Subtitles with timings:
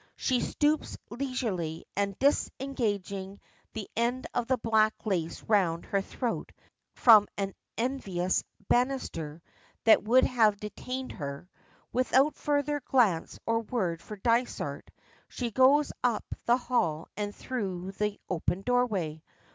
[0.15, 3.39] She stoops leisurely, and disengaging
[3.73, 6.51] the end of the black lace round her throat
[6.95, 9.43] from an envious banister
[9.83, 11.47] that would have detained her,
[11.93, 14.89] without further glance or word for Dysart,
[15.29, 19.21] she goes up the hall and through the open doorway.